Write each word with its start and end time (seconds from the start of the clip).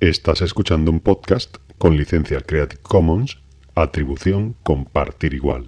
Estás 0.00 0.40
escuchando 0.42 0.90
un 0.90 1.00
podcast 1.00 1.56
con 1.78 1.96
licencia 1.96 2.40
Creative 2.40 2.80
Commons, 2.82 3.38
atribución 3.74 4.56
compartir 4.62 5.34
igual. 5.34 5.66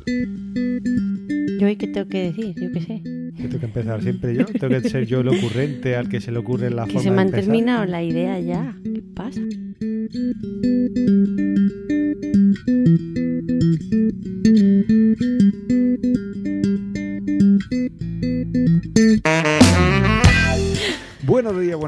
¿Yo 1.58 1.66
hoy 1.66 1.76
qué 1.76 1.86
tengo 1.88 2.08
que 2.08 2.30
decir? 2.32 2.54
Yo 2.60 2.72
qué 2.72 2.80
sé. 2.80 3.02
¿Qué 3.36 3.42
tengo 3.48 3.60
que 3.60 3.66
empezar 3.66 4.02
siempre 4.02 4.34
yo? 4.34 4.46
¿Tengo 4.46 4.80
que 4.80 4.88
ser 4.88 5.06
yo 5.06 5.20
el 5.20 5.28
ocurrente 5.28 5.96
al 5.96 6.08
que 6.08 6.20
se 6.20 6.32
le 6.32 6.38
ocurre 6.38 6.70
la 6.70 6.84
Que 6.86 6.92
forma 6.92 7.02
se 7.02 7.10
me 7.10 7.16
de 7.16 7.20
han 7.20 7.26
empezar? 7.28 7.44
terminado 7.44 7.84
la 7.86 8.02
idea 8.02 8.40
ya. 8.40 8.74
¿Qué 8.82 9.02
pasa? 9.14 9.40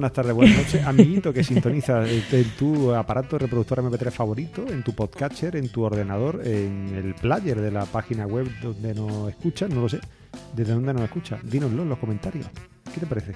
Buenas 0.04 0.12
tardes, 0.12 0.34
buenas 0.34 0.58
noches, 0.58 0.84
amiguito 0.86 1.32
que 1.32 1.42
sintoniza 1.42 2.04
en 2.06 2.44
tu 2.58 2.92
aparato 2.92 3.38
reproductor 3.38 3.78
MP3 3.82 4.10
favorito, 4.10 4.62
en 4.68 4.82
tu 4.82 4.92
podcatcher, 4.94 5.56
en 5.56 5.70
tu 5.70 5.82
ordenador, 5.82 6.42
en 6.44 6.94
el 6.94 7.14
player 7.14 7.58
de 7.58 7.70
la 7.70 7.86
página 7.86 8.26
web 8.26 8.46
donde 8.62 8.92
nos 8.94 9.30
escuchas, 9.30 9.70
no 9.70 9.80
lo 9.80 9.88
sé. 9.88 10.00
¿Desde 10.54 10.74
dónde 10.74 10.92
nos 10.92 11.04
escuchas? 11.04 11.40
Dínoslo 11.50 11.84
en 11.84 11.88
los 11.88 11.98
comentarios. 11.98 12.46
¿Qué 12.92 13.00
te 13.00 13.06
parece? 13.06 13.32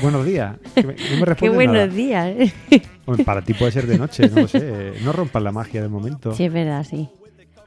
buenos 0.00 0.24
días. 0.24 0.56
Que 0.74 0.82
me- 0.84 0.94
no 0.94 1.26
me 1.26 1.36
Qué 1.36 1.48
buenos 1.50 1.74
nada. 1.74 1.86
días. 1.88 2.26
¿eh? 2.70 2.82
Hombre, 3.04 3.22
Para 3.24 3.42
ti 3.42 3.52
puede 3.52 3.72
ser 3.72 3.86
de 3.86 3.98
noche, 3.98 4.30
no 4.30 4.40
lo 4.42 4.48
sé. 4.48 4.94
No 5.04 5.12
rompas 5.12 5.42
la 5.42 5.52
magia 5.52 5.82
del 5.82 5.90
momento. 5.90 6.34
Sí, 6.34 6.44
es 6.44 6.52
verdad, 6.52 6.86
sí. 6.88 7.10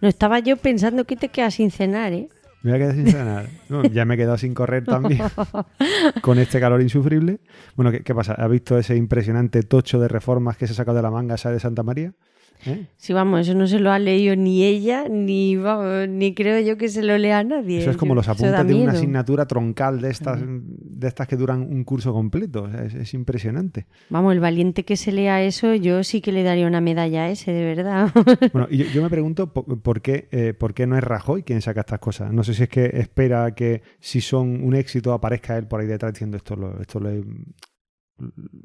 No 0.02 0.08
estaba 0.08 0.40
yo 0.40 0.58
pensando 0.58 1.06
que 1.06 1.16
te 1.16 1.28
quedas 1.30 1.54
sin 1.54 1.70
cenar, 1.70 2.12
¿eh? 2.14 2.28
Me 2.64 2.72
voy 2.72 2.80
a 2.80 2.84
quedar 2.84 2.96
sin 2.96 3.08
cenar. 3.08 3.50
No, 3.70 3.84
ya 3.84 4.06
me 4.06 4.14
he 4.14 4.18
quedado 4.18 4.38
sin 4.38 4.54
correr 4.54 4.86
también. 4.86 5.22
con 6.22 6.38
este 6.38 6.60
calor 6.60 6.82
insufrible. 6.82 7.40
Bueno, 7.76 7.92
¿qué, 7.92 8.02
qué 8.02 8.14
pasa? 8.14 8.34
¿Has 8.34 8.50
visto 8.50 8.78
ese 8.78 8.96
impresionante 8.96 9.64
tocho 9.64 10.00
de 10.00 10.08
reformas 10.08 10.58
que 10.58 10.68
se 10.68 10.74
sacó 10.74 10.94
de 10.94 11.02
la 11.02 11.10
manga 11.10 11.36
esa 11.36 11.52
de 11.52 11.60
Santa 11.60 11.84
María? 11.84 12.14
¿Eh? 12.66 12.88
Sí, 12.98 13.14
vamos, 13.14 13.42
eso 13.42 13.56
no 13.56 13.68
se 13.68 13.80
lo 13.80 13.92
ha 13.92 14.00
leído 14.00 14.36
ni 14.36 14.64
ella, 14.64 15.08
ni 15.10 15.56
vamos, 15.56 16.08
ni 16.10 16.34
creo 16.34 16.60
yo 16.60 16.78
que 16.78 16.90
se 16.90 17.04
lo 17.04 17.18
lea 17.18 17.40
a 17.40 17.44
nadie. 17.44 17.80
Eso 17.80 17.92
es 17.92 17.98
como 17.98 18.16
los 18.16 18.28
apuntes 18.28 18.68
de 18.68 18.76
una 18.76 18.92
asignatura 18.92 19.46
troncal 19.46 20.02
de 20.02 20.10
estas, 20.10 20.40
de 20.44 21.08
estas 21.08 21.28
que 21.28 21.36
duran 21.36 21.62
un 21.62 21.84
curso 21.84 22.14
completo. 22.14 22.64
O 22.64 22.70
sea, 22.70 22.84
es, 22.84 22.94
es 22.94 23.14
impresionante. 23.14 23.88
Vamos, 24.10 24.34
el 24.34 24.40
valiente 24.40 24.84
que 24.84 24.98
se 24.98 25.12
lea 25.12 25.42
eso, 25.44 25.74
yo 25.76 26.04
sí 26.04 26.22
que 26.22 26.32
le 26.32 26.44
daría 26.44 26.68
una 26.68 26.82
medalla 26.82 27.24
a 27.24 27.30
ese, 27.30 27.52
de 27.52 27.64
verdad. 27.76 28.12
Bueno, 28.54 28.68
yo, 28.70 28.86
yo 28.86 29.02
me 29.02 29.10
pregunto 29.10 29.54
por, 29.54 29.82
por 29.82 30.02
qué, 30.02 30.28
eh, 30.32 30.54
por 30.54 30.74
qué 30.74 30.88
no 30.88 30.98
es 30.98 31.04
Rajoy 31.04 31.44
quien 31.44 31.62
saca 31.62 31.82
estas 31.82 32.00
cosas. 32.00 32.34
No 32.34 32.44
sé 32.44 32.54
si 32.54 32.64
es 32.64 32.70
que 32.70 32.86
espera 32.86 33.54
que 33.56 33.82
si 34.00 34.22
son 34.22 34.64
un 34.64 34.76
éxito 34.76 35.14
aparezca 35.14 35.58
él 35.58 35.68
por 35.68 35.80
ahí 35.80 35.88
detrás 35.88 36.14
diciendo 36.14 36.38
esto 36.38 36.56
lo, 36.56 36.80
esto 36.82 37.00
lo 37.00 37.10
he, 37.10 37.24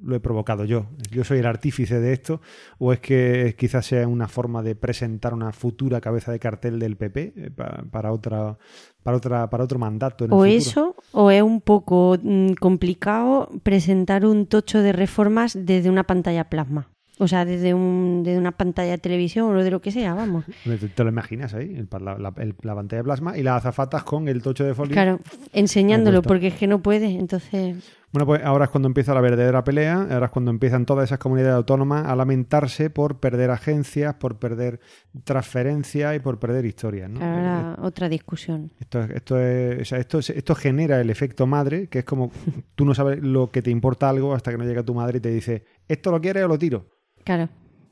lo 0.03 0.15
he 0.17 0.21
provocado 0.21 0.65
yo. 0.65 0.87
Yo 1.11 1.25
soy 1.25 1.39
el 1.39 1.47
artífice 1.47 2.01
de 2.01 2.13
esto. 2.13 2.41
O 2.79 2.93
es 2.93 3.01
que 3.01 3.55
quizás 3.59 3.87
sea 3.87 4.07
una 4.09 4.29
forma 4.29 4.63
de 4.63 4.75
presentar 4.75 5.35
una 5.35 5.53
futura 5.53 6.01
cabeza 6.01 6.33
de 6.33 6.39
cartel 6.39 6.79
del 6.79 6.97
PP 6.97 7.33
eh, 7.37 7.51
pa- 7.51 7.85
para 7.91 8.13
otra 8.13 8.57
para 9.03 9.17
otra 9.17 9.49
para 9.51 9.65
otro 9.65 9.79
mandato 9.79 10.25
en 10.25 10.31
el 10.31 10.35
o 10.35 10.39
futuro. 10.39 10.57
eso, 10.59 10.97
o 11.13 11.31
es 11.31 11.43
un 11.43 11.61
poco 11.61 12.17
mm, 12.23 12.53
complicado 12.55 13.49
presentar 13.63 14.27
un 14.27 14.47
tocho 14.47 14.81
de 14.83 14.93
reformas 14.93 15.57
desde 15.59 15.91
una 15.91 16.05
pantalla 16.05 16.45
plasma. 16.51 16.89
O 17.19 17.27
sea, 17.29 17.47
desde, 17.47 17.73
un, 17.73 18.21
desde 18.25 18.37
una 18.39 18.53
pantalla 18.53 18.91
de 18.91 18.99
televisión 18.99 19.57
o 19.57 19.63
de 19.65 19.71
lo 19.71 19.81
que 19.81 19.91
sea, 19.91 20.13
vamos. 20.13 20.45
¿Te, 20.65 20.77
te 20.77 21.03
lo 21.03 21.09
imaginas 21.09 21.55
ahí? 21.55 21.75
El 21.75 21.89
la, 22.05 22.19
la- 22.19 22.35
el- 22.37 22.55
la 22.61 22.75
pantalla 22.75 23.01
de 23.01 23.05
plasma 23.05 23.39
y 23.39 23.43
las 23.43 23.57
azafatas 23.57 24.03
con 24.05 24.29
el 24.29 24.43
tocho 24.43 24.65
de 24.65 24.75
folio. 24.75 24.93
Claro, 24.93 25.21
enseñándolo, 25.55 26.21
porque 26.21 26.49
es 26.49 26.55
que 26.55 26.67
no 26.67 26.83
puede, 26.83 27.07
entonces... 27.07 27.77
Bueno, 28.17 28.25
pues 28.29 28.43
ahora 28.45 28.65
es 28.65 28.71
cuando 28.71 28.87
empieza 28.89 29.13
la 29.13 29.21
verdadera 29.21 29.63
pelea, 29.63 30.07
ahora 30.11 30.25
es 30.25 30.33
cuando 30.33 30.51
empiezan 30.51 30.87
todas 30.87 31.05
esas 31.05 31.19
comunidades 31.19 31.55
autónomas 31.55 32.07
a 32.07 32.17
lamentarse 32.17 32.89
por 32.89 33.21
perder 33.21 33.51
agencias, 33.51 34.15
por 34.15 34.39
perder 34.39 34.81
transferencias 35.25 36.17
y 36.17 36.21
por 36.21 36.39
perder 36.39 36.65
historias. 36.65 37.11
¿no? 37.11 37.23
Ahora 37.23 37.77
otra 37.83 38.09
discusión. 38.09 38.73
Esto, 38.81 39.03
es- 39.03 39.11
esto, 39.11 39.39
es- 39.39 39.83
o 39.83 39.85
sea, 39.85 39.99
esto, 39.99 40.19
es- 40.21 40.31
esto 40.31 40.55
genera 40.55 40.99
el 40.99 41.11
efecto 41.11 41.47
madre, 41.47 41.89
que 41.89 41.99
es 41.99 42.05
como 42.07 42.31
tú 42.75 42.87
no 42.87 42.95
sabes 42.95 43.23
lo 43.23 43.51
que 43.51 43.61
te 43.61 43.71
importa 43.71 44.09
algo 44.09 44.33
hasta 44.35 44.51
que 44.51 44.57
no 44.57 44.65
llega 44.65 44.83
tu 44.83 44.95
madre 44.95 45.19
y 45.19 45.21
te 45.21 45.29
dice, 45.31 45.65
¿esto 45.87 46.11
lo 46.11 46.19
quieres 46.19 46.43
o 46.45 46.49
lo 46.49 46.59
tiro? 46.59 46.87
Claro, 47.23 47.51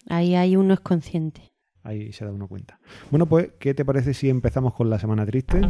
ahí 0.09 0.35
hay 0.37 0.57
uno 0.57 0.73
es 0.73 0.81
consciente. 0.81 1.53
Ahí 1.83 2.15
se 2.15 2.25
da 2.25 2.33
uno 2.33 2.49
cuenta. 2.49 2.79
Bueno, 3.11 3.27
pues, 3.27 3.51
¿qué 3.59 3.75
te 3.75 3.85
parece 3.85 4.15
si 4.15 4.31
empezamos 4.31 4.73
con 4.73 4.89
la 4.89 4.99
semana 4.99 5.27
triste? 5.27 5.61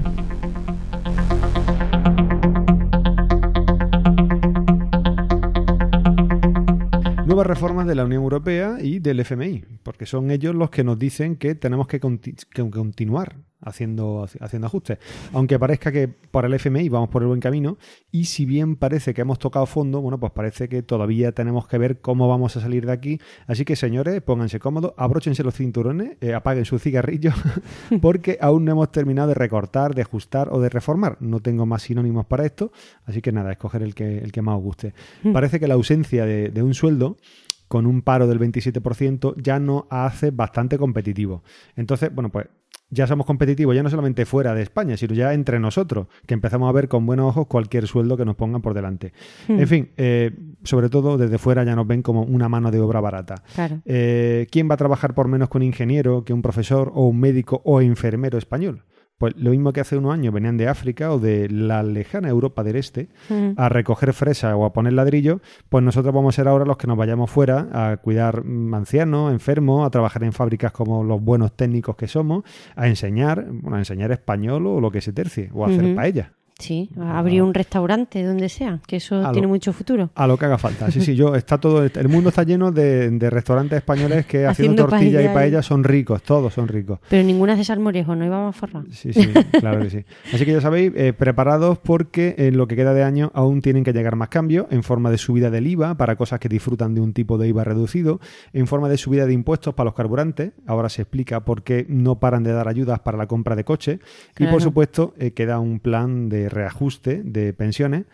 Nuevas 7.34 7.48
reformas 7.48 7.88
de 7.88 7.96
la 7.96 8.04
Unión 8.04 8.22
Europea 8.22 8.76
y 8.80 9.00
del 9.00 9.18
FMI, 9.18 9.64
porque 9.82 10.06
son 10.06 10.30
ellos 10.30 10.54
los 10.54 10.70
que 10.70 10.84
nos 10.84 11.00
dicen 11.00 11.34
que 11.34 11.56
tenemos 11.56 11.88
que, 11.88 11.98
que 11.98 12.70
continuar 12.70 13.38
haciendo, 13.64 14.26
haciendo 14.40 14.66
ajustes. 14.66 14.98
Aunque 15.32 15.58
parezca 15.58 15.90
que 15.90 16.08
para 16.08 16.46
el 16.46 16.54
FMI 16.54 16.88
vamos 16.88 17.08
por 17.08 17.22
el 17.22 17.28
buen 17.28 17.40
camino, 17.40 17.78
y 18.10 18.26
si 18.26 18.46
bien 18.46 18.76
parece 18.76 19.14
que 19.14 19.22
hemos 19.22 19.38
tocado 19.38 19.66
fondo, 19.66 20.00
bueno, 20.00 20.18
pues 20.20 20.32
parece 20.32 20.68
que 20.68 20.82
todavía 20.82 21.32
tenemos 21.32 21.66
que 21.66 21.78
ver 21.78 22.00
cómo 22.00 22.28
vamos 22.28 22.56
a 22.56 22.60
salir 22.60 22.86
de 22.86 22.92
aquí. 22.92 23.20
Así 23.46 23.64
que, 23.64 23.76
señores, 23.76 24.20
pónganse 24.22 24.60
cómodos, 24.60 24.92
abróchense 24.96 25.42
los 25.42 25.54
cinturones, 25.54 26.16
eh, 26.20 26.34
apaguen 26.34 26.64
su 26.64 26.78
cigarrillo, 26.78 27.32
porque 28.00 28.38
aún 28.40 28.64
no 28.64 28.72
hemos 28.72 28.92
terminado 28.92 29.28
de 29.28 29.34
recortar, 29.34 29.94
de 29.94 30.02
ajustar 30.02 30.48
o 30.52 30.60
de 30.60 30.68
reformar. 30.68 31.16
No 31.20 31.40
tengo 31.40 31.66
más 31.66 31.82
sinónimos 31.82 32.26
para 32.26 32.44
esto, 32.44 32.72
así 33.04 33.20
que 33.20 33.32
nada, 33.32 33.52
escoger 33.52 33.82
el 33.82 33.94
que, 33.94 34.18
el 34.18 34.32
que 34.32 34.42
más 34.42 34.56
os 34.56 34.62
guste. 34.62 34.94
Parece 35.32 35.58
que 35.58 35.68
la 35.68 35.74
ausencia 35.74 36.26
de, 36.26 36.50
de 36.50 36.62
un 36.62 36.74
sueldo 36.74 37.16
con 37.68 37.86
un 37.86 38.02
paro 38.02 38.26
del 38.26 38.38
27% 38.38 39.34
ya 39.42 39.58
nos 39.58 39.84
hace 39.90 40.30
bastante 40.30 40.78
competitivo. 40.78 41.42
Entonces, 41.76 42.14
bueno, 42.14 42.30
pues 42.30 42.46
ya 42.90 43.06
somos 43.06 43.26
competitivos 43.26 43.74
ya 43.74 43.82
no 43.82 43.90
solamente 43.90 44.24
fuera 44.26 44.54
de 44.54 44.62
España, 44.62 44.96
sino 44.96 45.14
ya 45.14 45.34
entre 45.34 45.58
nosotros, 45.58 46.06
que 46.26 46.34
empezamos 46.34 46.68
a 46.68 46.72
ver 46.72 46.88
con 46.88 47.06
buenos 47.06 47.28
ojos 47.28 47.46
cualquier 47.46 47.86
sueldo 47.86 48.16
que 48.16 48.24
nos 48.24 48.36
pongan 48.36 48.62
por 48.62 48.74
delante. 48.74 49.12
En 49.48 49.66
fin, 49.66 49.90
eh, 49.96 50.32
sobre 50.62 50.88
todo 50.88 51.18
desde 51.18 51.38
fuera 51.38 51.64
ya 51.64 51.74
nos 51.74 51.86
ven 51.86 52.02
como 52.02 52.22
una 52.22 52.48
mano 52.48 52.70
de 52.70 52.80
obra 52.80 53.00
barata. 53.00 53.42
Claro. 53.54 53.80
Eh, 53.84 54.46
¿Quién 54.50 54.70
va 54.70 54.74
a 54.74 54.78
trabajar 54.78 55.14
por 55.14 55.28
menos 55.28 55.48
que 55.48 55.58
un 55.58 55.64
ingeniero, 55.64 56.24
que 56.24 56.32
un 56.32 56.42
profesor 56.42 56.92
o 56.94 57.08
un 57.08 57.18
médico 57.18 57.62
o 57.64 57.80
enfermero 57.80 58.38
español? 58.38 58.84
Pues 59.18 59.34
lo 59.36 59.50
mismo 59.50 59.72
que 59.72 59.80
hace 59.80 59.96
unos 59.96 60.12
años 60.12 60.34
venían 60.34 60.56
de 60.56 60.68
África 60.68 61.12
o 61.12 61.20
de 61.20 61.48
la 61.48 61.82
lejana 61.82 62.28
Europa 62.28 62.64
del 62.64 62.76
Este 62.76 63.08
a 63.56 63.68
recoger 63.68 64.12
fresa 64.12 64.56
o 64.56 64.64
a 64.64 64.72
poner 64.72 64.92
ladrillo, 64.92 65.40
pues 65.68 65.84
nosotros 65.84 66.12
vamos 66.12 66.34
a 66.34 66.36
ser 66.36 66.48
ahora 66.48 66.64
los 66.64 66.76
que 66.76 66.86
nos 66.86 66.96
vayamos 66.96 67.30
fuera 67.30 67.68
a 67.72 67.96
cuidar 67.98 68.44
mm, 68.44 68.74
ancianos, 68.74 69.32
enfermos, 69.32 69.86
a 69.86 69.90
trabajar 69.90 70.24
en 70.24 70.32
fábricas 70.32 70.72
como 70.72 71.04
los 71.04 71.22
buenos 71.22 71.56
técnicos 71.56 71.96
que 71.96 72.08
somos, 72.08 72.42
a 72.74 72.88
enseñar, 72.88 73.46
bueno, 73.48 73.76
a 73.76 73.78
enseñar 73.78 74.10
español 74.10 74.66
o 74.66 74.80
lo 74.80 74.90
que 74.90 75.00
se 75.00 75.12
tercie, 75.12 75.50
o 75.52 75.64
a 75.64 75.68
hacer 75.68 75.94
paella. 75.94 76.32
Sí, 76.58 76.88
abrir 77.00 77.42
un 77.42 77.52
restaurante 77.52 78.22
donde 78.22 78.48
sea, 78.48 78.78
que 78.86 78.96
eso 78.96 79.20
lo- 79.20 79.32
tiene 79.32 79.48
mucho 79.48 79.72
futuro. 79.72 80.10
A 80.14 80.26
lo 80.28 80.36
que 80.38 80.44
haga 80.44 80.56
falta. 80.56 80.88
Sí, 80.90 81.00
sí, 81.00 81.16
yo, 81.16 81.34
está 81.34 81.58
todo, 81.58 81.82
el 81.84 82.08
mundo 82.08 82.28
está 82.28 82.44
lleno 82.44 82.70
de, 82.70 83.10
de 83.10 83.28
restaurantes 83.30 83.76
españoles 83.78 84.24
que 84.26 84.46
haciendo, 84.46 84.84
Haciendo 84.84 84.86
tortilla 84.86 85.20
y 85.20 85.24
paella 85.24 85.30
y- 85.30 85.34
paella 85.34 85.62
son 85.62 85.82
ricos, 85.82 86.22
todos 86.22 86.54
son 86.54 86.68
ricos. 86.68 87.00
Pero 87.10 87.24
ninguna 87.24 87.54
hace 87.54 87.64
salmorejo, 87.64 88.14
no 88.14 88.24
íbamos 88.24 88.54
a 88.54 88.58
forrar. 88.58 88.84
Sí, 88.92 89.12
sí, 89.12 89.28
claro 89.60 89.80
que 89.80 89.90
sí. 89.90 90.04
Así 90.32 90.44
que 90.44 90.52
ya 90.52 90.60
sabéis, 90.60 90.92
eh, 90.94 91.12
preparados 91.12 91.78
porque 91.78 92.36
en 92.38 92.56
lo 92.56 92.68
que 92.68 92.76
queda 92.76 92.94
de 92.94 93.02
año 93.02 93.32
aún 93.34 93.60
tienen 93.60 93.82
que 93.82 93.92
llegar 93.92 94.14
más 94.14 94.28
cambios 94.28 94.66
en 94.70 94.84
forma 94.84 95.10
de 95.10 95.18
subida 95.18 95.50
del 95.50 95.66
IVA 95.66 95.96
para 95.96 96.14
cosas 96.14 96.38
que 96.38 96.48
disfrutan 96.48 96.94
de 96.94 97.00
un 97.00 97.12
tipo 97.12 97.36
de 97.36 97.48
IVA 97.48 97.64
reducido, 97.64 98.20
en 98.52 98.68
forma 98.68 98.88
de 98.88 98.96
subida 98.96 99.26
de 99.26 99.32
impuestos 99.32 99.74
para 99.74 99.86
los 99.86 99.94
carburantes. 99.94 100.52
Ahora 100.66 100.88
se 100.88 101.02
explica 101.02 101.44
por 101.44 101.64
qué 101.64 101.84
no 101.88 102.20
paran 102.20 102.44
de 102.44 102.52
dar 102.52 102.68
ayudas 102.68 103.00
para 103.00 103.18
la 103.18 103.26
compra 103.26 103.56
de 103.56 103.64
coches. 103.64 103.98
Y 104.34 104.44
Claro. 104.44 104.52
por 104.52 104.62
supuesto, 104.62 105.14
eh, 105.18 105.32
queda 105.32 105.58
un 105.58 105.80
plan 105.80 106.28
de 106.28 106.43
reajuste 106.48 107.22
de 107.24 107.52
pensiones. 107.52 108.04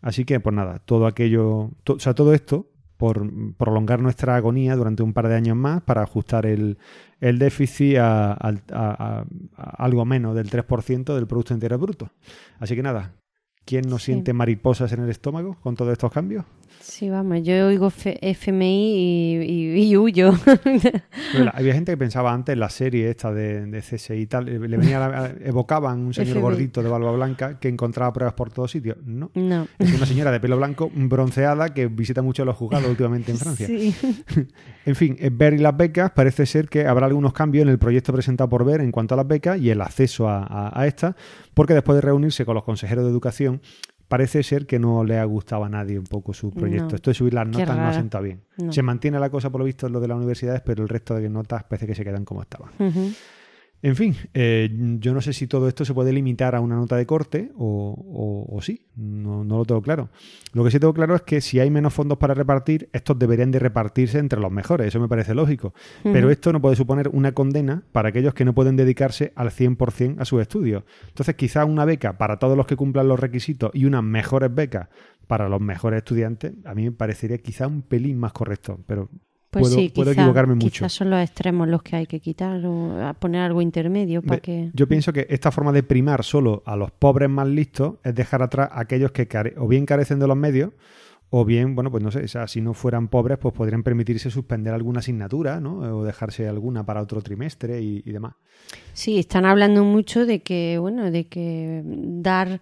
Así 0.00 0.24
que, 0.24 0.40
pues 0.40 0.54
nada, 0.54 0.80
todo 0.84 1.06
aquello, 1.06 1.70
o 1.88 1.98
sea, 1.98 2.14
todo 2.14 2.34
esto 2.34 2.70
por 2.96 3.30
prolongar 3.58 4.00
nuestra 4.00 4.36
agonía 4.36 4.74
durante 4.74 5.02
un 5.02 5.12
par 5.12 5.28
de 5.28 5.34
años 5.34 5.56
más 5.56 5.82
para 5.82 6.02
ajustar 6.02 6.46
el, 6.46 6.78
déficit 7.20 7.98
a- 7.98 8.32
a- 8.32 8.54
a 8.72 9.84
algo 9.84 10.04
menos 10.06 10.34
del 10.34 10.48
3% 10.50 11.14
del 11.14 11.26
Producto 11.26 11.52
Interior 11.54 11.78
Bruto. 11.80 12.10
Así 12.58 12.74
que 12.74 12.82
nada, 12.82 13.12
¿quién 13.66 13.84
no 13.90 13.98
Sí. 13.98 14.06
siente 14.06 14.32
mariposas 14.32 14.90
en 14.92 15.02
el 15.02 15.10
estómago 15.10 15.58
con 15.62 15.74
todos 15.76 15.92
estos 15.92 16.10
cambios? 16.10 16.44
Sí, 16.80 17.10
vamos, 17.10 17.42
yo 17.42 17.66
oigo 17.66 17.90
FMI 17.90 18.94
y, 18.94 19.42
y- 19.42 19.82
y 19.90 19.96
huyo. 19.96 20.32
Había 21.52 21.74
gente 21.74 21.92
que 21.92 21.96
pensaba 21.96 22.32
antes 22.32 22.52
en 22.52 22.60
la 22.60 22.70
serie 22.70 23.10
esta 23.10 23.32
de, 23.32 23.66
de 23.66 23.80
CSI 23.82 24.14
y 24.14 24.26
tal, 24.26 24.48
eh, 24.48 24.58
le 24.58 24.76
venía 24.76 25.04
a 25.04 25.08
la- 25.08 25.34
evocaban 25.44 25.98
un 26.00 26.14
señor 26.14 26.38
gordito 26.40 26.82
de 26.82 26.88
barba 26.88 27.10
blanca 27.12 27.58
que 27.58 27.68
encontraba 27.68 28.12
pruebas 28.12 28.34
por 28.34 28.50
todos 28.52 28.70
sitios. 28.70 28.98
No. 29.04 29.30
no. 29.34 29.66
Es 29.78 29.94
una 29.94 30.06
señora 30.06 30.30
de 30.30 30.38
pelo 30.38 30.56
blanco 30.56 30.90
bronceada 30.94 31.74
que 31.74 31.88
visita 31.88 32.22
mucho 32.22 32.44
los 32.44 32.56
juzgados 32.56 32.88
últimamente 32.88 33.32
en 33.32 33.38
Francia. 33.38 33.66
Sí. 33.66 33.94
En 34.86 34.94
fin, 34.94 35.16
eh, 35.18 35.30
ver 35.30 35.52
y 35.52 35.58
las 35.58 35.76
becas, 35.76 36.12
parece 36.12 36.46
ser 36.46 36.68
que 36.68 36.86
habrá 36.86 37.06
algunos 37.06 37.32
cambios 37.34 37.64
en 37.64 37.68
el 37.68 37.78
proyecto 37.78 38.12
presentado 38.12 38.48
por 38.48 38.64
ver 38.64 38.80
en 38.80 38.92
cuanto 38.92 39.14
a 39.14 39.16
las 39.18 39.26
becas 39.26 39.58
y 39.58 39.68
el 39.68 39.82
acceso 39.82 40.28
a, 40.28 40.44
a, 40.44 40.80
a 40.80 40.86
estas, 40.86 41.14
porque 41.52 41.74
después 41.74 41.96
de 41.96 42.02
reunirse 42.02 42.46
con 42.46 42.54
los 42.54 42.64
consejeros 42.64 43.04
de 43.04 43.10
educación, 43.10 43.60
parece 44.08 44.42
ser 44.42 44.66
que 44.66 44.78
no 44.78 45.04
le 45.04 45.18
ha 45.18 45.24
gustado 45.24 45.64
a 45.64 45.68
nadie 45.68 45.98
un 45.98 46.04
poco 46.04 46.32
su 46.32 46.52
proyecto. 46.52 46.90
No. 46.90 46.96
Esto 46.96 47.10
de 47.10 47.14
subir 47.14 47.34
las 47.34 47.46
notas 47.46 47.76
no 47.76 47.86
ha 47.88 47.92
sentado 47.92 48.24
bien. 48.24 48.42
No. 48.56 48.72
Se 48.72 48.82
mantiene 48.82 49.18
la 49.18 49.30
cosa 49.30 49.50
por 49.50 49.60
lo 49.60 49.64
visto 49.64 49.86
en 49.86 49.92
lo 49.92 50.00
de 50.00 50.08
las 50.08 50.16
universidades, 50.16 50.62
pero 50.64 50.82
el 50.82 50.88
resto 50.88 51.14
de 51.14 51.28
notas 51.28 51.64
parece 51.64 51.86
que 51.86 51.94
se 51.94 52.04
quedan 52.04 52.24
como 52.24 52.42
estaban. 52.42 52.70
En 53.82 53.94
fin, 53.94 54.16
eh, 54.34 54.68
yo 54.98 55.12
no 55.14 55.20
sé 55.20 55.32
si 55.32 55.46
todo 55.46 55.68
esto 55.68 55.84
se 55.84 55.92
puede 55.94 56.12
limitar 56.12 56.54
a 56.54 56.60
una 56.60 56.74
nota 56.76 56.96
de 56.96 57.06
corte 57.06 57.52
o, 57.56 57.94
o- 58.48 58.56
o 58.56 58.62
sí, 58.62 58.86
no, 58.96 59.44
no 59.44 59.58
lo 59.58 59.64
tengo 59.64 59.82
claro. 59.82 60.08
Lo 60.54 60.64
que 60.64 60.70
sí 60.70 60.80
tengo 60.80 60.94
claro 60.94 61.14
es 61.14 61.22
que 61.22 61.40
si 61.40 61.60
hay 61.60 61.70
menos 61.70 61.92
fondos 61.94 62.18
para 62.18 62.34
repartir, 62.34 62.88
estos 62.92 63.18
deberían 63.18 63.50
de 63.50 63.58
repartirse 63.58 64.18
entre 64.18 64.40
los 64.40 64.50
mejores, 64.50 64.88
eso 64.88 64.98
me 64.98 65.08
parece 65.08 65.34
lógico. 65.34 65.74
Pero 66.02 66.30
esto 66.30 66.52
no 66.52 66.60
puede 66.60 66.74
suponer 66.74 67.08
una 67.12 67.32
condena 67.32 67.82
para 67.92 68.08
aquellos 68.08 68.34
que 68.34 68.44
no 68.46 68.54
pueden 68.54 68.76
dedicarse 68.76 69.32
al 69.36 69.50
100% 69.50 70.20
a 70.20 70.24
sus 70.24 70.40
estudios. 70.40 70.82
Entonces, 71.08 71.34
quizá 71.36 71.64
una 71.64 71.84
beca 71.84 72.16
para 72.18 72.38
todos 72.38 72.56
los 72.56 72.66
que 72.66 72.76
cumplan 72.76 73.06
los 73.08 73.20
requisitos 73.20 73.70
y 73.74 73.84
unas 73.84 74.02
mejores 74.02 74.52
becas 74.52 74.88
para 75.26 75.48
los 75.48 75.60
mejores 75.60 75.98
estudiantes, 75.98 76.54
a 76.64 76.74
mí 76.74 76.84
me 76.84 76.92
parecería 76.92 77.38
quizá 77.38 77.66
un 77.66 77.82
pelín 77.82 78.18
más 78.18 78.32
correcto, 78.32 78.80
pero 78.86 79.10
Pues 79.60 79.72
puedo, 79.72 79.76
sí, 79.82 79.88
puedo 79.94 80.10
quizá- 80.10 80.20
equivocarme 80.22 80.54
mucho. 80.54 80.68
Quizás 80.70 80.92
son 80.92 81.10
los 81.10 81.20
extremos 81.20 81.68
los 81.68 81.82
que 81.82 81.96
hay 81.96 82.06
que 82.06 82.20
quitar 82.20 82.60
o 82.64 83.14
poner 83.18 83.42
algo 83.42 83.62
intermedio 83.62 84.22
para 84.22 84.40
que... 84.40 84.70
Yo 84.72 84.86
pienso 84.88 85.12
que 85.12 85.26
esta 85.30 85.50
forma 85.50 85.72
de 85.72 85.82
primar 85.82 86.24
solo 86.24 86.62
a 86.66 86.76
los 86.76 86.90
pobres 86.90 87.28
más 87.30 87.46
listos 87.48 87.94
es 88.04 88.14
dejar 88.14 88.42
atrás 88.42 88.68
a 88.72 88.80
aquellos 88.80 89.12
que 89.12 89.28
care- 89.28 89.54
o 89.56 89.66
bien 89.68 89.86
carecen 89.86 90.18
de 90.18 90.26
los 90.26 90.36
medios 90.36 90.72
o 91.30 91.44
bien, 91.44 91.74
bueno, 91.74 91.90
pues 91.90 92.04
no 92.04 92.12
sé, 92.12 92.22
o 92.22 92.28
sea, 92.28 92.46
si 92.46 92.60
no 92.60 92.72
fueran 92.72 93.08
pobres, 93.08 93.36
pues 93.38 93.52
podrían 93.52 93.82
permitirse 93.82 94.30
suspender 94.30 94.72
alguna 94.72 95.00
asignatura, 95.00 95.58
¿no? 95.60 95.78
O 95.98 96.04
dejarse 96.04 96.46
alguna 96.46 96.86
para 96.86 97.02
otro 97.02 97.20
trimestre 97.20 97.80
y, 97.82 98.00
y 98.06 98.12
demás. 98.12 98.34
Sí, 98.92 99.18
están 99.18 99.44
hablando 99.44 99.82
mucho 99.84 100.24
de 100.24 100.42
que, 100.42 100.78
bueno, 100.78 101.10
de 101.10 101.26
que 101.26 101.82
dar 101.84 102.60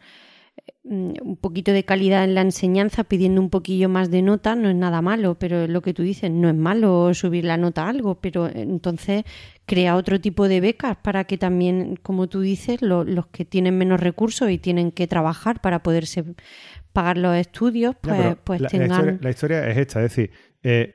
un 0.85 1.37
poquito 1.41 1.73
de 1.73 1.85
calidad 1.85 2.25
en 2.25 2.35
la 2.35 2.43
enseñanza 2.43 3.05
pidiendo 3.05 3.41
un 3.41 3.49
poquillo 3.49 3.89
más 3.89 4.11
de 4.11 4.21
nota 4.21 4.55
no 4.55 4.69
es 4.69 4.77
nada 4.77 5.01
malo, 5.01 5.35
pero 5.37 5.67
lo 5.67 5.81
que 5.81 5.95
tú 5.95 6.03
dices, 6.03 6.31
no 6.31 6.49
es 6.51 6.55
malo 6.55 7.13
subir 7.15 7.45
la 7.45 7.57
nota 7.57 7.85
a 7.85 7.89
algo, 7.89 8.17
pero 8.17 8.47
entonces 8.49 9.25
crea 9.65 9.97
otro 9.97 10.21
tipo 10.21 10.47
de 10.47 10.61
becas 10.61 10.97
para 10.99 11.25
que 11.25 11.39
también, 11.39 11.97
como 12.03 12.29
tú 12.29 12.41
dices, 12.43 12.83
lo- 12.83 13.05
los 13.05 13.27
que 13.29 13.45
tienen 13.47 13.79
menos 13.79 13.99
recursos 14.01 14.51
y 14.51 14.59
tienen 14.59 14.93
que 14.93 15.07
trabajar 15.07 15.61
para 15.63 15.83
poderse 15.83 16.23
pagar 16.93 17.17
los 17.17 17.35
estudios, 17.35 17.97
pues, 18.01 18.37
pues 18.45 18.61
la, 18.61 18.65
la 18.67 18.69
tengan... 18.71 18.91
historia, 18.91 19.19
la 19.23 19.31
historia 19.31 19.69
es 19.69 19.79
esta, 19.79 20.05
es 20.05 20.11
decir, 20.15 20.31
eh, 20.63 20.95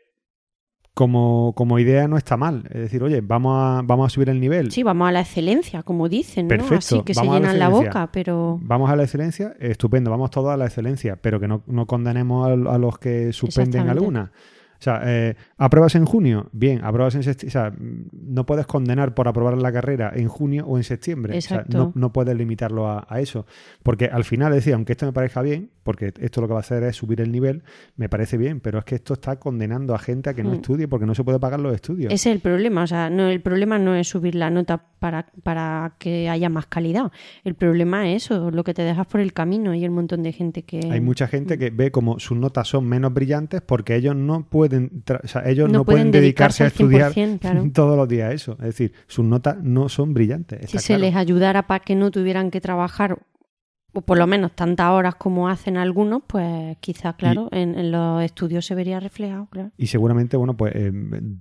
como, 1.00 1.54
como 1.56 1.80
idea 1.80 2.10
no 2.10 2.18
está 2.18 2.36
mal. 2.36 2.63
Es 2.72 2.81
decir, 2.81 3.01
oye, 3.01 3.22
vamos 3.22 3.56
a, 3.57 3.81
vamos 3.86 4.07
a 4.07 4.10
subir 4.10 4.28
el 4.28 4.42
nivel. 4.42 4.69
Sí, 4.69 4.84
vamos 4.84 5.07
a 5.07 5.13
la 5.13 5.22
excelencia, 5.22 5.81
como 5.81 6.10
dicen, 6.10 6.48
¿no? 6.48 6.50
Perfecto, 6.50 6.75
Así 6.75 7.01
que 7.04 7.13
se 7.13 7.24
la 7.24 7.36
llenan 7.36 7.57
la 7.57 7.69
boca, 7.69 8.10
pero... 8.12 8.60
Vamos 8.62 8.92
a 8.92 8.98
la 8.98 9.04
excelencia, 9.04 9.56
estupendo, 9.62 10.12
vamos 10.12 10.30
todos 10.30 10.51
a 10.51 10.57
la 10.57 10.66
excelencia, 10.66 11.16
pero 11.16 11.40
que 11.40 11.48
no, 11.48 11.63
no 11.68 11.86
condenemos 11.86 12.46
a, 12.46 12.51
a 12.74 12.78
los 12.78 13.00
que 13.00 13.31
suspenden 13.31 13.88
alguna. 13.88 14.34
O 14.79 14.81
sea, 14.81 15.01
eh, 15.03 15.35
¿apruebas 15.57 15.95
en 15.95 16.05
junio? 16.05 16.47
Bien, 16.53 16.79
apruebas 16.83 17.15
en 17.15 17.23
septiembre. 17.23 17.47
O 17.49 17.51
sea, 17.51 17.71
mm, 17.71 18.05
no 18.33 18.45
puedes 18.45 18.65
condenar 18.65 19.13
por 19.13 19.27
aprobar 19.27 19.57
la 19.57 19.71
carrera 19.73 20.11
en 20.15 20.29
junio 20.29 20.65
o 20.67 20.77
en 20.77 20.83
septiembre. 20.83 21.37
O 21.37 21.41
sea, 21.41 21.57
Exacto. 21.57 21.77
no, 21.77 21.91
no 21.95 22.13
puedes 22.13 22.35
limitarlo 22.37 22.87
a, 22.87 23.05
a 23.09 23.19
eso. 23.19 23.45
Porque 23.83 24.05
al 24.05 24.23
final, 24.23 24.53
decir, 24.53 24.73
aunque 24.73 24.93
esto 24.93 25.05
me 25.05 25.11
parezca 25.11 25.41
bien, 25.41 25.69
porque 25.83 26.13
esto 26.19 26.39
lo 26.39 26.47
que 26.47 26.53
va 26.53 26.59
a 26.59 26.61
hacer 26.61 26.83
es 26.83 26.95
subir 26.95 27.19
el 27.19 27.31
nivel, 27.31 27.63
me 27.97 28.07
parece 28.09 28.37
bien, 28.37 28.59
pero 28.61 28.79
es 28.79 28.85
que 28.85 28.95
esto 28.95 29.13
está 29.15 29.37
condenando 29.37 29.93
a 29.95 29.99
gente 29.99 30.29
a 30.29 30.33
que 30.33 30.43
no 30.43 30.51
Mm. 30.51 30.55
estudie 30.55 30.87
porque 30.87 31.05
no 31.05 31.13
se 31.15 31.23
puede 31.23 31.39
pagar 31.39 31.59
los 31.59 31.73
estudios. 31.73 32.13
Ese 32.13 32.29
es 32.29 32.35
el 32.35 32.41
problema, 32.41 32.83
o 32.83 32.87
sea, 32.87 33.09
no, 33.09 33.27
el 33.27 33.41
problema 33.41 33.79
no 33.79 33.95
es 33.95 34.07
subir 34.07 34.35
la 34.35 34.49
nota 34.49 34.81
para, 34.99 35.25
para 35.43 35.95
que 35.97 36.29
haya 36.29 36.47
más 36.49 36.67
calidad. 36.67 37.11
El 37.43 37.55
problema 37.55 38.09
es 38.09 38.25
eso, 38.25 38.51
lo 38.51 38.63
que 38.63 38.73
te 38.73 38.83
dejas 38.83 39.07
por 39.07 39.19
el 39.19 39.33
camino 39.33 39.73
y 39.73 39.83
el 39.83 39.91
montón 39.91 40.23
de 40.23 40.31
gente 40.31 40.63
que... 40.63 40.79
Hay 40.91 41.01
mucha 41.01 41.27
gente 41.27 41.57
que 41.57 41.69
ve 41.69 41.91
como 41.91 42.19
sus 42.19 42.37
notas 42.37 42.67
son 42.67 42.87
menos 42.87 43.13
brillantes 43.13 43.61
porque 43.61 43.95
ellos 43.95 44.15
no 44.15 44.43
pueden, 44.43 44.69
tra- 44.69 45.21
o 45.24 45.27
sea, 45.27 45.48
ellos 45.50 45.69
No 45.69 45.80
no, 45.80 45.86
pueden, 45.86 46.10
pueden 46.10 46.12
dedicarse 46.12 46.63
a 46.63 46.68
dedicarse 46.68 46.83
estudiar 46.83 47.13
100%, 47.13 47.39
claro. 47.39 47.69
todos 47.74 47.98
los 47.98 48.07
días 48.07 48.33
eso. 48.33 48.54
Es 48.54 48.66
decir, 48.66 48.94
sus 49.07 49.25
notas 49.25 49.57
no 49.62 49.89
son 49.89 50.13
brillantes. 50.13 50.69
si 50.69 50.77
se 50.77 50.88
claro. 50.88 51.01
les 51.01 51.16
ayudara 51.16 51.68
para 51.68 51.80
que 51.83 51.95
no 51.95 52.12
tuvieran 52.12 52.51
que 52.51 52.62
trabajar, 52.62 53.19
o 53.91 54.01
por 54.01 54.18
lo 54.19 54.27
menos 54.27 54.51
tantas 54.56 54.91
horas 54.91 55.15
como 55.15 55.50
hacen 55.50 55.75
algunos, 55.75 56.21
pues 56.27 56.77
quizás, 56.80 57.15
claro, 57.15 57.50
en, 57.51 57.77
en 57.77 57.91
los 57.91 58.21
estudios 58.24 58.65
se 58.65 58.75
vería 58.75 59.00
reflejado, 59.00 59.47
claro. 59.50 59.71
Y 59.77 59.88
seguramente, 59.88 60.38
bueno, 60.38 60.56
pues 60.56 60.74
eh, 60.75 60.91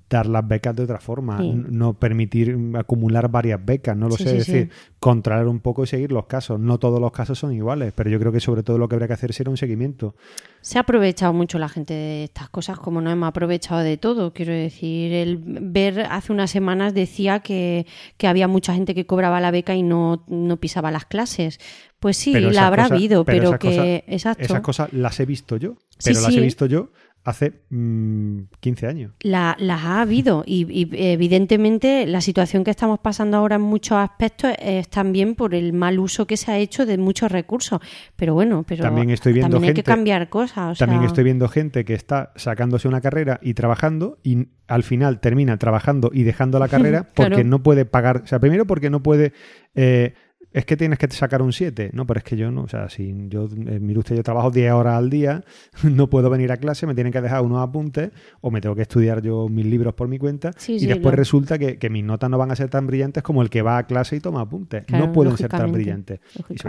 dar 0.08 0.26
las 0.26 0.48
becas 0.48 0.74
de 0.74 0.84
otra 0.84 0.98
forma, 0.98 1.38
Sí. 1.38 1.52
no 1.68 1.94
permitir 1.94 2.56
acumular 2.76 3.30
varias 3.30 3.62
becas, 3.64 3.96
no 3.96 4.08
lo 4.08 4.16
Sí, 4.16 4.24
sé, 4.24 4.30
sí, 4.30 4.36
es 4.38 4.46
decir, 4.46 4.70
controlar 4.98 5.46
un 5.46 5.60
poco 5.60 5.84
y 5.84 5.86
seguir 5.86 6.10
los 6.10 6.24
casos. 6.26 6.58
No 6.58 6.78
todos 6.78 7.00
los 7.00 7.12
casos 7.12 7.38
son 7.38 7.52
iguales, 7.52 7.92
pero 7.94 8.08
yo 8.08 8.18
creo 8.18 8.32
que 8.32 8.40
sobre 8.40 8.62
todo 8.62 8.78
lo 8.78 8.88
que 8.88 8.94
habría 8.94 9.08
que 9.08 9.14
hacer 9.14 9.32
será 9.34 9.50
un 9.50 9.56
seguimiento. 9.58 10.14
Se 10.60 10.78
ha 10.78 10.80
aprovechado 10.82 11.32
mucho 11.34 11.58
la 11.58 11.68
gente 11.68 11.92
de 11.94 12.24
estas 12.24 12.48
cosas, 12.48 12.78
como 12.78 13.00
no 13.00 13.10
hemos 13.10 13.28
aprovechado 13.28 13.80
de 13.80 13.96
todo. 13.98 14.32
Quiero 14.32 14.52
decir, 14.54 15.12
el 15.12 15.36
ver 15.38 16.00
hace 16.10 16.32
unas 16.32 16.50
semanas 16.50 16.94
decía 16.94 17.40
que, 17.40 17.86
que 18.16 18.26
había 18.26 18.48
mucha 18.48 18.74
gente 18.74 18.94
que 18.94 19.06
cobraba 19.06 19.40
la 19.40 19.50
beca 19.50 19.74
y 19.74 19.82
no, 19.82 20.24
no 20.28 20.56
pisaba 20.56 20.90
las 20.90 21.04
clases. 21.04 21.60
Pues 22.00 22.16
sí, 22.16 22.32
Pero 22.32 22.50
la 22.50 22.66
habrá 22.68 22.84
habido, 22.84 23.24
pero 23.24 23.50
pero, 23.50 23.58
que. 23.58 24.04
exacto. 24.06 24.42
Esas 24.44 24.60
cosas 24.60 24.92
las 24.92 25.18
he 25.20 25.26
visto 25.26 25.56
yo, 25.56 25.76
Sí, 25.98 26.10
pero 26.10 26.20
las 26.20 26.32
sí. 26.32 26.38
he 26.38 26.42
visto 26.42 26.66
yo 26.66 26.90
hace 27.24 27.62
mm, 27.70 28.42
15 28.60 28.86
años. 28.86 29.12
La- 29.20 29.56
las 29.58 29.82
ha 29.84 30.00
habido 30.00 30.44
y, 30.46 30.64
y, 30.70 30.88
evidentemente 31.12 32.06
la 32.06 32.20
situación 32.20 32.64
que 32.64 32.70
estamos 32.70 33.00
pasando 33.00 33.36
ahora 33.36 33.56
en 33.56 33.62
muchos 33.62 33.98
aspectos 33.98 34.52
es 34.58 34.88
también 34.88 35.34
por 35.34 35.54
el 35.54 35.72
mal 35.72 35.98
uso 35.98 36.26
que 36.26 36.36
se 36.36 36.50
ha 36.52 36.58
hecho 36.58 36.86
de 36.86 36.96
muchos 36.96 37.30
recursos. 37.30 37.80
Pero 38.16 38.32
bueno, 38.34 38.64
pero 38.66 38.82
También 38.84 39.10
estoy 39.10 39.32
viendo 39.34 39.56
también 39.56 39.70
hay 39.70 39.74
que 39.74 39.78
gente- 39.80 39.90
cambiar 39.90 40.28
cosas. 40.30 40.76
o 40.80 40.84
También 40.84 41.02
estoy 41.04 41.24
viendo 41.24 41.48
gente 41.48 41.84
que 41.84 41.94
está 41.94 42.32
sacándose 42.36 42.88
una 42.88 43.00
carrera 43.00 43.40
y 43.42 43.54
trabajando 43.54 44.18
y 44.22 44.46
al 44.68 44.82
final 44.84 45.20
termina 45.20 45.58
trabajando 45.58 46.10
y 46.14 46.22
dejando 46.22 46.58
la 46.58 46.68
carrera 47.02 47.10
porque 47.14 47.34
Claro. 47.34 47.48
no 47.48 47.62
puede 47.62 47.84
pagar. 47.84 48.22
O 48.24 48.26
sea, 48.26 48.38
primero 48.38 48.66
porque 48.66 48.88
no 48.88 49.02
puede. 49.02 49.32
eh, 49.74 50.14
es 50.52 50.64
que 50.64 50.76
tienes 50.76 50.98
que 50.98 51.08
sacar 51.08 51.42
un 51.42 51.52
7. 51.52 51.90
No, 51.92 52.06
pero 52.06 52.18
es 52.18 52.24
que 52.24 52.36
yo 52.36 52.50
no. 52.50 52.62
O 52.62 52.68
sea, 52.68 52.88
si 52.88 53.14
yo, 53.28 53.48
eh, 53.66 53.78
mire 53.80 53.98
usted, 53.98 54.16
yo 54.16 54.22
trabajo 54.22 54.50
10 54.50 54.72
horas 54.72 54.94
al 54.96 55.10
día, 55.10 55.44
no 55.82 56.08
puedo 56.08 56.30
venir 56.30 56.52
a 56.52 56.56
clase, 56.56 56.86
me 56.86 56.94
tienen 56.94 57.12
que 57.12 57.20
dejar 57.20 57.42
unos 57.42 57.60
apuntes 57.62 58.10
o 58.40 58.50
me 58.50 58.60
tengo 58.60 58.74
que 58.74 58.82
estudiar 58.82 59.22
yo 59.22 59.48
mis 59.48 59.66
libros 59.66 59.94
por 59.94 60.08
mi 60.08 60.18
cuenta. 60.18 60.52
Sí, 60.56 60.74
y 60.74 60.80
sí, 60.80 60.86
después 60.86 61.14
resulta 61.14 61.58
que, 61.58 61.78
que 61.78 61.90
mis 61.90 62.04
notas 62.04 62.30
no 62.30 62.38
van 62.38 62.50
a 62.50 62.56
ser 62.56 62.68
tan 62.68 62.86
brillantes 62.86 63.22
como 63.22 63.42
el 63.42 63.50
que 63.50 63.62
va 63.62 63.78
a 63.78 63.86
clase 63.86 64.16
y 64.16 64.20
toma 64.20 64.40
apuntes. 64.40 64.84
Claro, 64.84 65.06
no 65.06 65.12
pueden 65.12 65.36
ser 65.36 65.50
tan 65.50 65.72
brillantes. 65.72 66.20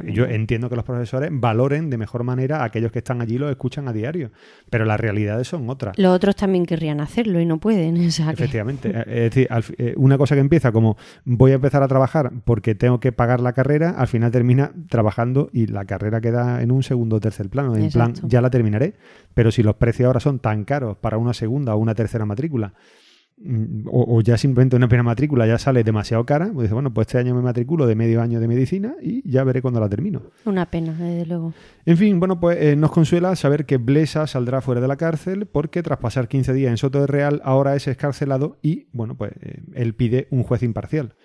Yo 0.06 0.26
entiendo 0.26 0.70
que 0.70 0.76
los 0.76 0.86
profesores 0.86 1.30
valoren 1.31 1.90
de 1.90 1.98
mejor 1.98 2.24
manera 2.24 2.62
a 2.62 2.66
aquellos 2.66 2.92
que 2.92 3.00
están 3.00 3.22
allí 3.22 3.36
y 3.36 3.38
los 3.38 3.50
escuchan 3.50 3.88
a 3.88 3.94
diario, 3.94 4.31
pero 4.70 4.86
las 4.86 5.00
realidades 5.00 5.48
son 5.48 5.70
otras. 5.70 5.98
Los 5.98 6.16
otros 6.16 6.36
también 6.36 6.66
querrían 6.66 7.00
hacerlo 7.00 7.40
y 7.40 7.46
no 7.46 7.60
pueden. 7.60 7.98
O 8.10 8.12
sea 8.12 8.31
Efectivamente. 8.31 8.90
Eh, 8.90 9.04
Es 9.08 9.36
decir, 9.36 9.48
eh, 9.78 9.94
una 9.95 10.18
cosa 10.18 10.33
que 10.36 10.42
empieza 10.42 10.71
como 10.71 10.98
voy 11.26 11.52
a 11.52 11.56
empezar 11.56 11.83
a 11.83 11.88
trabajar 11.88 12.31
porque 12.44 12.74
tengo 12.74 13.00
que 13.00 13.12
pagar 13.12 13.40
la 13.40 13.54
carrera, 13.54 13.69
al 13.78 14.07
final 14.07 14.31
termina 14.31 14.71
trabajando 14.90 15.49
y 15.54 15.68
la 15.68 15.85
carrera 15.85 16.21
queda 16.21 16.61
en 16.61 16.71
un 16.71 16.83
segundo 16.83 17.18
o 17.18 17.19
tercer 17.19 17.49
plano. 17.49 17.76
En 17.76 17.90
plan, 17.90 18.14
ya 18.23 18.42
la 18.42 18.49
terminaré. 18.49 18.95
Pero 19.33 19.52
si 19.52 19.64
los 19.64 19.76
precios 19.76 20.07
ahora 20.07 20.19
son 20.19 20.40
tan 20.40 20.66
caros 20.66 20.97
para 20.97 21.18
una 21.18 21.33
segunda 21.33 21.76
o 21.76 21.78
una 21.78 21.95
tercera 21.95 22.26
matrícula, 22.26 22.73
o, 23.86 24.18
o 24.18 24.22
ya 24.22 24.38
simplemente 24.38 24.76
una 24.76 24.88
primera 24.88 25.04
matrícula 25.04 25.48
ya 25.48 25.58
sale 25.58 25.84
demasiado 25.84 26.26
cara, 26.26 26.46
pues 26.48 26.66
dices, 26.66 26.74
bueno, 26.74 26.94
pues 26.94 27.08
este 27.08 27.19
año 27.19 27.34
me 27.34 27.42
matriculo 27.42 27.88
de 27.88 27.96
medio 27.96 28.22
año 28.22 28.40
de 28.40 28.48
medicina 28.48 28.96
y 29.02 29.30
ya 29.30 29.44
veré 29.44 29.62
cuando 29.62 29.80
la 29.80 29.88
termino. 29.88 30.22
Una 30.46 30.66
pena, 30.66 30.94
desde 30.94 31.26
luego. 31.26 31.54
En 31.86 31.98
fin, 31.98 32.19
bueno, 32.19 32.40
pues 32.40 32.58
eh, 32.60 32.76
nos 32.76 32.92
consuela 32.92 33.36
saber 33.36 33.66
que 33.66 33.78
Blesa 33.78 34.28
saldrá 34.28 34.62
fuera 34.62 34.81
de 34.81 34.88
la 34.88 34.98
cárcel 34.98 35.46
porque 35.46 35.81
tras 35.84 36.00
pasar 36.00 36.28
15 36.28 36.54
días 36.54 36.69
en 36.69 36.78
Soto 36.78 37.00
de 37.00 37.08
Real 37.08 37.42
ahora 37.44 37.76
es 37.76 37.88
escarcelado 37.88 38.58
y, 38.62 38.88
bueno, 38.92 39.16
pues 39.16 39.31
eh, 39.42 39.62
él 39.74 39.94
pide 39.96 40.28
un 40.31 40.44
juez 40.44 40.62
imparcial. 40.64 41.16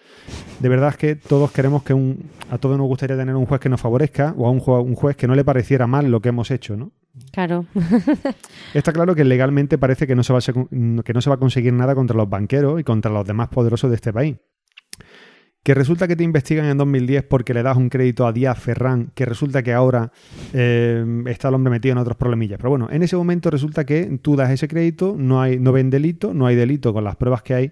De 0.61 0.69
verdad 0.69 0.91
es 0.91 0.97
que 0.97 1.17
todos 1.17 1.51
queremos 1.51 1.83
que 1.83 1.95
un... 1.95 2.31
A 2.51 2.59
todos 2.59 2.79
nos 2.79 2.87
gustaría 2.87 3.17
tener 3.17 3.35
un 3.35 3.47
juez 3.47 3.61
que 3.61 3.69
nos 3.69 3.81
favorezca 3.81 4.35
o 4.37 4.47
a 4.47 4.51
un 4.51 4.95
juez 4.95 5.17
que 5.17 5.27
no 5.27 5.35
le 5.35 5.45
pareciera 5.45 5.87
mal 5.87 6.11
lo 6.11 6.21
que 6.21 6.29
hemos 6.29 6.51
hecho, 6.51 6.77
¿no? 6.77 6.93
Claro. 7.33 7.67
Está 8.75 8.93
claro 8.93 9.15
que 9.15 9.25
legalmente 9.25 9.79
parece 9.79 10.07
que 10.07 10.15
no, 10.17 10.23
se 10.25 10.33
va 10.33 10.39
a, 10.41 11.37
conseguir 11.37 11.73
nada 11.73 11.95
contra 11.95 12.17
los 12.17 12.29
banqueros 12.29 12.81
y 12.81 12.85
contra 12.85 13.11
los 13.11 13.25
demás 13.27 13.49
poderosos 13.49 13.91
de 13.91 13.97
este 13.97 14.13
país. 14.13 14.37
Que 15.63 15.73
resulta 15.73 16.07
que 16.07 16.15
te 16.15 16.25
investigan 16.25 16.67
en 16.67 16.77
2010 16.77 17.23
porque 17.25 17.55
le 17.55 17.63
das 17.63 17.79
un 17.79 17.89
crédito 17.89 18.27
a 18.27 18.35
Díaz 18.35 18.59
Ferrán, 18.59 19.13
que 19.15 19.25
resulta 19.25 19.63
que 19.63 19.73
ahora 19.73 20.13
eh, 20.53 21.03
está 21.27 21.49
el 21.49 21.55
hombre 21.55 21.71
metido 21.71 21.93
en 21.93 21.99
otros 21.99 22.19
problemillas. 22.19 22.59
Pero 22.59 22.69
bueno, 22.69 22.89
en 22.91 23.03
ese 23.03 23.17
momento 23.17 23.49
resulta 23.49 23.87
que 23.87 24.19
tú 24.21 24.37
das 24.37 24.51
ese 24.51 24.69
crédito, 24.69 25.15
no, 25.17 25.41
hay, 25.41 25.59
no 25.59 25.73
ven 25.73 25.89
delito, 25.89 26.35
no 26.35 26.45
hay 26.47 26.55
delito 26.55 26.93
con 26.93 27.03
las 27.05 27.17
pruebas 27.17 27.43
que 27.43 27.55
hay 27.55 27.65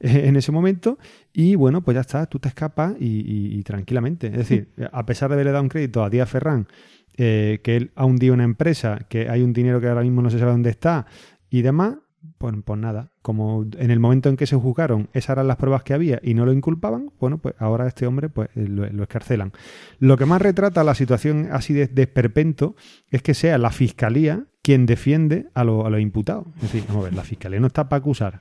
eh, 0.00 0.22
en 0.24 0.36
ese 0.36 0.52
momento, 0.52 0.98
y 1.34 1.54
bueno, 1.54 1.82
pues 1.82 1.96
ya 1.96 2.00
está, 2.00 2.24
tú 2.26 2.38
te 2.38 2.48
escapas 2.48 2.94
y, 2.98 3.06
y- 3.06 3.58
y 3.58 3.62
tranquilamente. 3.62 4.28
Es 4.28 4.36
decir, 4.36 4.70
a 4.90 5.04
pesar 5.04 5.28
de 5.28 5.34
haberle 5.34 5.52
dado 5.52 5.64
un 5.64 5.68
crédito 5.68 6.02
a 6.02 6.08
Díaz 6.08 6.30
Ferrán, 6.30 6.66
eh, 7.16 7.60
que 7.62 7.76
él 7.76 7.92
ha 7.94 8.04
hundido 8.04 8.34
una 8.34 8.44
empresa, 8.44 9.00
que 9.08 9.28
hay 9.28 9.42
un 9.42 9.52
dinero 9.52 9.80
que 9.80 9.88
ahora 9.88 10.02
mismo 10.02 10.22
no 10.22 10.30
se 10.30 10.38
sabe 10.38 10.52
dónde 10.52 10.70
está 10.70 11.06
y 11.50 11.62
demás, 11.62 11.96
Pues, 12.38 12.54
pues 12.64 12.80
nada, 12.80 13.10
como 13.22 13.66
en 13.78 13.90
el 13.90 14.00
momento 14.00 14.28
en 14.28 14.36
que 14.36 14.46
se 14.46 14.56
juzgaron, 14.56 15.08
esas 15.12 15.34
eran 15.36 15.46
las 15.46 15.56
pruebas 15.56 15.82
que 15.82 15.94
había 15.94 16.20
y 16.22 16.34
no 16.34 16.44
lo 16.46 16.52
inculpaban, 16.52 17.10
bueno, 17.20 17.38
pues 17.38 17.54
ahora 17.58 17.86
este 17.86 18.06
hombre 18.06 18.28
pues 18.30 18.48
eh, 18.56 18.66
lo, 18.66 19.02
escarcelan. 19.02 19.52
Lo 19.98 20.16
que 20.16 20.24
más 20.26 20.40
retrata 20.40 20.82
la 20.84 20.94
situación 20.94 21.48
así 21.52 21.74
de, 21.74 21.86
de 21.86 22.02
esperpento 22.02 22.76
es 23.10 23.22
que 23.22 23.34
sea 23.34 23.58
la 23.58 23.70
fiscalía 23.70 24.46
quien 24.62 24.86
defiende 24.86 25.46
a, 25.54 25.60
a 25.60 25.64
los 25.64 26.00
imputados. 26.00 26.46
Es 26.56 26.62
decir, 26.62 26.84
vamos 26.88 27.02
a 27.02 27.04
ver, 27.04 27.14
la 27.14 27.24
fiscalía 27.24 27.60
no 27.60 27.66
está 27.66 27.88
para 27.88 28.00
acusar. 28.00 28.40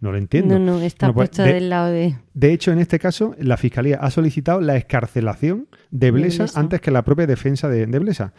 No 0.00 0.12
lo 0.12 0.18
entiendo. 0.18 0.58
No, 0.58 0.64
no, 0.78 0.80
está 0.80 1.06
Bueno, 1.08 1.14
pues, 1.14 1.28
puesto 1.30 1.42
de- 1.42 1.54
del 1.54 1.70
lado 1.70 1.90
de... 1.90 2.16
De 2.34 2.52
hecho, 2.52 2.70
en 2.72 2.78
este 2.78 2.98
caso, 2.98 3.34
la 3.38 3.56
Fiscalía 3.56 3.98
ha 4.00 4.10
solicitado 4.10 4.60
la 4.60 4.76
escarcelación 4.76 5.66
de 5.90 6.10
Blesa, 6.12 6.44
Blesa. 6.44 6.60
antes 6.60 6.80
que 6.80 6.90
la 6.90 7.02
propia 7.02 7.26
defensa 7.26 7.68
de, 7.68 7.86
de 7.86 7.98
Blesa. 7.98 8.32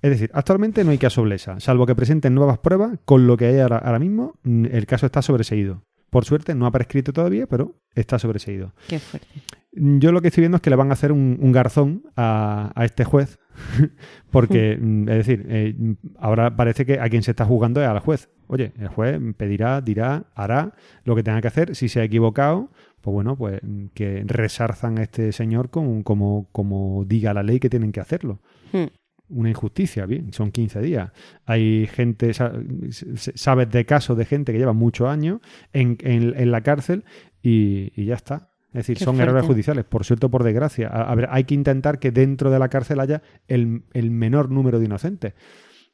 Es 0.00 0.10
decir, 0.10 0.30
actualmente 0.32 0.82
no 0.84 0.90
hay 0.90 0.98
caso 0.98 1.22
Blesa, 1.22 1.60
salvo 1.60 1.86
que 1.86 1.94
presenten 1.94 2.34
nuevas 2.34 2.58
pruebas, 2.58 2.98
con 3.04 3.26
lo 3.26 3.36
que 3.36 3.46
hay 3.46 3.58
ahora, 3.60 3.76
ahora 3.78 3.98
mismo, 3.98 4.34
mm, 4.42 4.66
el 4.72 4.86
caso 4.86 5.06
está 5.06 5.22
sobreseído. 5.22 5.82
Por 6.10 6.24
suerte, 6.24 6.54
no 6.54 6.66
ha 6.66 6.70
prescrito 6.70 7.12
todavía, 7.12 7.46
pero 7.46 7.74
está 7.94 8.18
sobreseído. 8.18 8.72
Qué 8.88 8.98
fuerte. 8.98 9.26
Yo 9.74 10.12
lo 10.12 10.20
que 10.20 10.28
estoy 10.28 10.42
viendo 10.42 10.56
es 10.56 10.60
que 10.62 10.68
le 10.70 10.76
van 10.76 10.90
a 10.90 10.92
hacer 10.92 11.12
un, 11.12 11.38
un 11.40 11.50
garzón 11.52 12.02
a, 12.16 12.72
a 12.74 12.84
este 12.84 13.04
juez, 13.04 13.38
porque, 14.30 14.76
mm, 14.80 15.08
es 15.08 15.16
decir, 15.16 15.46
eh, 15.48 15.74
ahora 16.18 16.54
parece 16.56 16.84
que 16.86 17.00
a 17.00 17.08
quien 17.08 17.22
se 17.22 17.30
está 17.32 17.44
jugando 17.46 17.80
es 17.82 17.88
al 17.88 17.98
juez. 18.00 18.28
Oye, 18.48 18.72
el 18.78 18.88
juez 18.88 19.18
pedirá, 19.36 19.80
dirá, 19.80 20.26
hará 20.34 20.74
lo 21.04 21.16
que 21.16 21.22
tenga 21.22 21.40
que 21.40 21.48
hacer. 21.48 21.74
Si 21.74 21.88
se 21.88 22.00
ha 22.00 22.04
equivocado, 22.04 22.70
pues 23.00 23.14
bueno, 23.14 23.36
pues 23.36 23.60
mm, 23.62 23.86
que 23.94 24.22
resarzan 24.26 24.98
a 24.98 25.02
este 25.04 25.32
señor 25.32 25.70
con, 25.70 26.02
como, 26.02 26.48
como 26.52 27.04
diga 27.06 27.32
la 27.32 27.42
ley 27.42 27.58
que 27.60 27.70
tienen 27.70 27.92
que 27.92 28.00
hacerlo 28.00 28.40
Hmm. 28.72 28.86
una 29.28 29.48
injusticia, 29.50 30.04
bien, 30.06 30.32
son 30.34 30.50
15 30.52 30.80
días. 30.82 31.10
Hay 31.46 31.86
gente, 31.86 32.32
sabes 32.34 33.70
de 33.70 33.84
casos 33.86 34.16
de 34.18 34.24
gente 34.26 34.52
que 34.52 34.58
lleva 34.58 34.72
muchos 34.74 35.08
años 35.08 35.40
en, 35.72 35.96
en- 36.02 36.34
en 36.38 36.50
la 36.52 36.60
cárcel 36.62 37.04
y, 37.42 37.92
y 38.00 38.04
ya 38.06 38.14
está. 38.14 38.50
Es 38.72 38.86
decir, 38.86 38.96
Qué 38.98 39.04
son 39.04 39.16
fuerte. 39.16 39.30
errores 39.30 39.46
judiciales, 39.46 39.84
por 39.84 40.04
cierto 40.04 40.30
por 40.30 40.44
desgracia. 40.44 40.88
A, 40.88 41.10
a 41.10 41.14
ver, 41.14 41.28
hay 41.30 41.44
que 41.44 41.54
intentar 41.54 41.98
que 41.98 42.10
dentro 42.10 42.50
de 42.50 42.58
la 42.58 42.68
cárcel 42.68 43.00
haya 43.00 43.22
el, 43.46 43.82
el 43.92 44.10
menor 44.10 44.50
número 44.50 44.78
de 44.78 44.86
inocentes. 44.86 45.34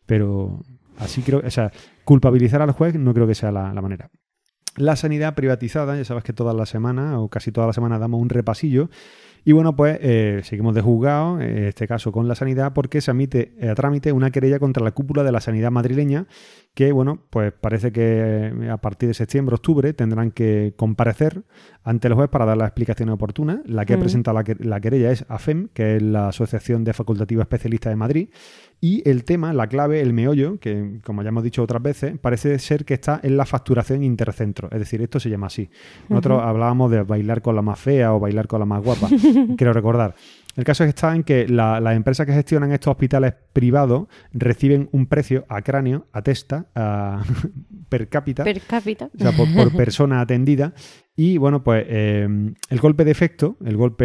Pero 0.07 0.63
así 0.99 1.23
creo, 1.23 1.43
o 1.45 1.51
sea, 1.51 1.73
culpabilizar 2.05 2.63
al 2.63 2.71
juez 2.73 2.95
no 2.95 3.13
creo 3.15 3.27
que 3.27 3.35
sea 3.35 3.51
la, 3.53 3.73
la 3.75 3.83
manera. 3.83 4.11
La 4.77 4.95
sanidad 4.95 5.35
privatizada, 5.35 5.97
ya 5.97 6.05
sabes 6.05 6.23
que 6.23 6.33
todas 6.33 6.55
las 6.55 6.69
semanas 6.69 7.17
o 7.19 7.29
casi 7.29 7.51
todas 7.51 7.67
las 7.67 7.75
semanas 7.75 7.99
damos 7.99 8.21
un 8.23 8.29
repasillo. 8.29 8.91
Y 9.45 9.53
bueno, 9.53 9.75
pues 9.77 9.99
eh, 10.03 10.41
seguimos 10.45 10.75
de 10.75 10.81
juzgado, 10.83 11.41
en 11.41 11.65
este 11.65 11.87
caso 11.87 12.13
con 12.13 12.29
la 12.29 12.35
sanidad, 12.35 12.73
porque 12.73 13.01
se 13.01 13.11
admite 13.11 13.55
a 13.69 13.75
trámite 13.75 14.13
una 14.13 14.31
querella 14.31 14.59
contra 14.59 14.85
la 14.85 14.91
cúpula 14.93 15.23
de 15.23 15.33
la 15.33 15.41
sanidad 15.41 15.71
madrileña, 15.71 16.27
que 16.75 16.93
bueno, 16.93 17.23
pues 17.31 17.53
parece 17.53 17.93
que 17.93 18.53
eh, 18.53 18.71
a 18.71 18.77
partir 18.79 19.09
de 19.09 19.15
septiembre, 19.15 19.55
octubre 19.55 19.93
tendrán 19.95 20.31
que 20.31 20.75
comparecer 20.77 21.43
ante 21.83 22.09
el 22.09 22.15
juez 22.15 22.29
para 22.29 22.45
dar 22.45 22.57
las 22.57 22.69
explicaciones 22.69 23.15
oportunas. 23.15 23.61
La 23.65 23.85
que 23.87 23.95
ha 23.95 23.97
Mm. 23.97 24.01
presentado 24.01 24.39
la, 24.39 24.45
la 24.59 24.81
querella 24.81 25.11
es 25.11 25.25
AFEM, 25.29 25.69
que 25.73 25.97
es 25.97 26.03
la 26.03 26.29
Asociación 26.29 26.85
de 26.85 26.93
Facultativos 26.93 27.43
Especialistas 27.43 27.91
de 27.91 27.97
Madrid. 27.97 28.29
Y 28.81 29.03
el 29.09 29.25
tema, 29.25 29.53
la 29.53 29.67
clave, 29.67 30.01
el 30.01 30.13
meollo, 30.13 30.61
que 30.61 31.01
como 31.03 31.23
ya 31.25 31.31
hemos 31.31 31.43
dicho 31.43 31.63
otras 31.65 31.83
veces, 31.83 32.17
parece 32.19 32.57
ser 32.61 32.85
que 32.85 32.95
está 32.95 33.19
en 33.25 33.37
la 33.37 33.45
facturación 33.45 34.05
intercentro. 34.05 34.69
Es 34.71 34.79
decir, 34.79 35.03
esto 35.03 35.19
se 35.19 35.29
llama 35.31 35.49
así. 35.49 35.69
Nosotros 36.09 36.41
hablábamos 36.45 36.89
de 36.93 37.03
bailar 37.03 37.43
con 37.43 37.57
la 37.57 37.63
más 37.63 37.81
fea 37.81 38.15
o 38.15 38.21
bailar 38.21 38.47
con 38.47 38.61
la 38.61 38.67
más 38.67 38.83
guapa. 38.85 39.09
Quiero 39.57 39.73
recordar. 39.73 40.15
El 40.55 40.63
caso 40.65 40.85
está 40.85 41.15
en 41.15 41.25
que 41.25 41.49
la- 41.49 41.81
las 41.81 41.97
empresas 41.97 42.25
que 42.27 42.33
gestionan 42.33 42.71
estos 42.73 42.93
hospitales 42.93 43.35
privados 43.53 44.07
reciben 44.33 44.89
un 44.93 45.07
precio 45.07 45.45
a 45.49 45.63
cráneo, 45.63 46.07
a 46.13 46.23
testa, 46.23 46.67
a 46.77 47.23
per 47.89 48.09
cápita, 48.09 48.45
Per 48.45 48.61
cápita. 48.61 49.11
o 49.13 49.19
sea, 49.19 49.33
por, 49.33 49.53
por 49.55 49.73
persona 49.77 50.21
atendida. 50.21 50.73
Y 51.17 51.37
bueno, 51.37 51.65
pues 51.65 51.85
eh, 51.89 52.29
el 52.71 52.79
golpe 52.81 53.05
de 53.05 53.11
efecto, 53.11 53.57
el 53.65 53.77
golpe 53.77 53.97